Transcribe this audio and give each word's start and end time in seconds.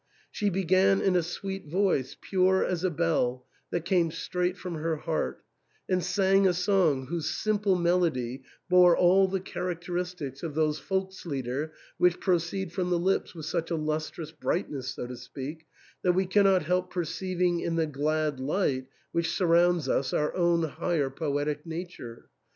She 0.31 0.49
THE 0.49 0.61
ENTAIL. 0.61 0.97
247 0.97 1.11
began 1.11 1.13
in 1.13 1.19
a 1.19 1.21
sweet 1.21 1.67
voice, 1.67 2.17
pure 2.19 2.65
as 2.65 2.83
a 2.83 2.89
bell, 2.89 3.45
that 3.69 3.85
came 3.85 4.09
straight 4.09 4.57
from 4.57 4.73
her 4.73 4.95
heart, 4.95 5.43
and 5.87 6.03
sang 6.03 6.47
a 6.47 6.53
song 6.55 7.05
whose 7.05 7.29
simple 7.29 7.75
melody 7.75 8.41
bore 8.67 8.97
all 8.97 9.27
the 9.27 9.39
characteristics 9.39 10.41
of 10.41 10.55
those 10.55 10.79
Volkslieder 10.79 11.69
which 11.99 12.19
proceed 12.19 12.71
from 12.73 12.89
the 12.89 12.97
lips 12.97 13.35
with 13.35 13.45
such 13.45 13.69
a 13.69 13.75
lustrous 13.75 14.31
brightness, 14.31 14.87
so 14.87 15.05
to 15.05 15.15
speak, 15.15 15.67
that 16.01 16.13
we 16.13 16.25
cannot 16.25 16.63
help 16.63 16.89
perceiving 16.89 17.59
in 17.59 17.75
the 17.75 17.85
glad 17.85 18.39
light 18.39 18.87
which 19.11 19.29
surrounds 19.29 19.87
us 19.87 20.13
our 20.13 20.33
own 20.35 20.63
higher 20.63 21.11
poetic 21.11 21.63
nature. 21.63 22.27